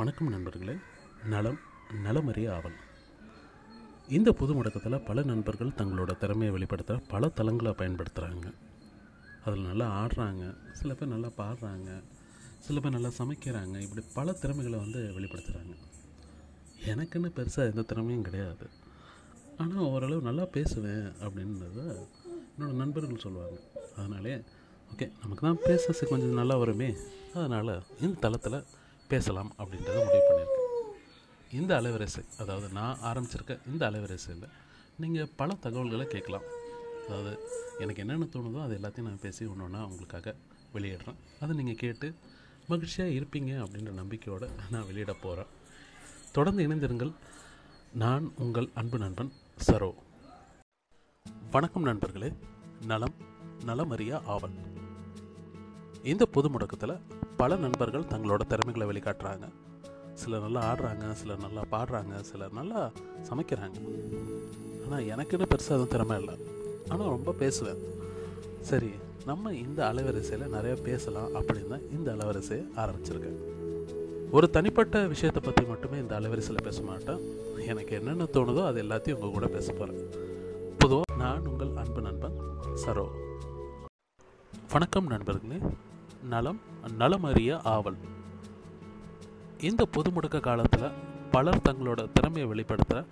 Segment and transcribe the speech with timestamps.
[0.00, 0.74] வணக்கம் நண்பர்களே.
[1.30, 1.58] நலம்
[2.04, 2.76] நலமறிய ஆவல்.
[4.16, 8.46] இந்த பொது முடக்கத்தில் பல நண்பர்கள் தங்களோட திறமையை வெளிப்படுத்த பல தளங்களை பயன்படுத்துகிறாங்க
[9.44, 11.90] அதில் நல்லா ஆடுறாங்க சில பேர் நல்லா பாடுறாங்க
[12.58, 15.76] சில பேர் நல்லா சமைக்கிறாங்க இப்படி பல திறமைகளை வந்து வெளிப்படுத்துகிறாங்க
[16.92, 18.68] எனக்குன்னு பெருசாக எந்த திறமையும் கிடையாது.
[19.58, 21.78] ஆனால் ஓரளவு நல்லா பேசுவேன் அப்படின்றத
[22.58, 23.58] என்னோடய நண்பர்கள் சொல்லுவாங்க.
[23.96, 24.36] அதனாலே
[24.92, 26.96] ஓகே நமக்கு தான் பேச கொஞ்சம் நல்லா வருமே.
[27.34, 28.64] அதனால் இந்த தளத்தில்
[29.10, 30.68] பேசலாம் அப்படின்றத முடிவு பண்ணியிருக்கேன்.
[31.58, 34.48] இந்த அலைவரிசை அதாவது நான் ஆரம்பிச்சிருக்க இந்த அலைவரிசையில்
[34.96, 36.46] நீங்கள் பல தகவல்களை கேட்கலாம்.
[37.06, 37.32] அதாவது
[37.78, 40.34] எனக்கு என்னென்ன தோணுதோ அது எல்லாத்தையும் நான் பேசி ஒன்று ஒன்றா உங்களுக்காக
[40.74, 41.18] வெளியிடுறேன்.
[41.40, 42.14] அதை நீங்கள் கேட்டு
[42.68, 45.50] மகிழ்ச்சியாக இருப்பீங்க அப்படின்ற நம்பிக்கையோடு நான் வெளியிட போகிறேன்
[46.32, 47.12] தொடர்ந்து இணைந்திருங்கள்.
[47.92, 49.32] நான் உங்கள் அன்பு நண்பன்
[49.66, 49.90] சரோ.
[51.50, 52.32] வணக்கம் நண்பர்களே.
[52.86, 53.16] நலம்
[53.66, 54.58] நலமறியா ஆவல்.
[56.02, 57.00] இந்த பொது முடக்கத்தில்
[57.40, 59.46] பல நண்பர்கள் தங்களோட திறமைகளை வெளிக்காட்டுறாங்க.
[60.20, 62.80] சிலர் நல்லா ஆடுறாங்க சிலர் நல்லா பாடுறாங்க சிலர் நல்லா
[63.28, 63.78] சமைக்கிறாங்க.
[64.84, 66.34] ஆனால் எனக்குன்னு பெருசாக எதுவும் திறமை இல்லை.
[66.90, 67.80] ஆனால் ரொம்ப பேசுவேன்.
[68.70, 68.90] சரி
[69.30, 73.40] நம்ம இந்த அலைவரிசையில் நிறைய பேசலாம் அப்படின்னு தான் இந்த அலைவரிசையை ஆரம்பிச்சிருக்கேன்.
[74.36, 77.22] ஒரு தனிப்பட்ட விஷயத்தை பற்றி மட்டுமே இந்த அலைவரிசையில் பேச மாட்டேன்.
[77.72, 80.00] எனக்கு என்னென்ன தோணுதோ அது எல்லாத்தையும் உங்கள் கூட பேச போகிறேன்
[80.82, 82.36] பொதுவாக நான் உங்கள் அன்பு நண்பன்
[82.84, 83.06] சரோ.
[84.74, 85.60] வணக்கம் நண்பர்களே.
[86.22, 86.60] நலம்
[86.98, 87.96] நலமறிய ஆவல்.
[89.60, 90.96] இந்த பொது முடக்க காலத்தில்
[91.30, 93.04] பலர் தங்களோட திறமையை வெளிப்படுத்த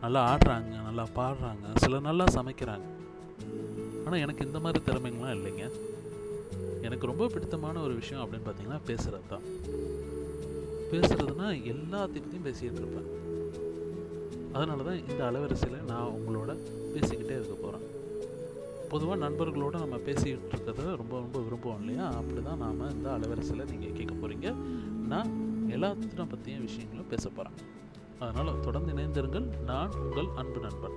[0.00, 2.86] நல்லா ஆடுறாங்க நல்லா பாடுறாங்க சிலர் நல்லா சமைக்கிறாங்க.
[4.04, 5.70] ஆனால் எனக்கு இந்த மாதிரி திறமைங்களாம் இல்லைங்க.
[6.82, 9.46] எனக்கு ரொம்ப பிடித்தமான ஒரு விஷயம் அப்படின்னு பார்த்தீங்கன்னா பேசுகிறது தான்.
[10.92, 13.08] பேசுகிறதுனா எல்லாத்தையும் பற்றியும் பேசிகிட்டு இருப்பேன்.
[14.52, 16.58] அதனால தான் இந்த அலைவரிசையில் நான் உங்களோட
[16.94, 17.97] பேசிக்கிட்டே இருக்க போகிறேன்
[18.88, 22.06] பொதுவாக நண்பர்களோடு நம்ம பேசிக்கிட்டு இருக்கிறத ரொம்ப ரொம்ப விரும்புவோம் இல்லையா?
[22.20, 24.54] அப்படி தான் நாம் இந்த அலைவரிசையில் நீங்கள் கேட்க போகிறீங்க
[25.08, 25.30] நான்
[25.68, 27.58] எல்லாத்தின பற்றிய விஷயங்களும் பேச போகிறேன்
[28.18, 29.46] அதனால் தொடர்ந்து இணைந்திருங்கள்.
[29.64, 30.96] நான் உங்கள் அன்பு நண்பன்.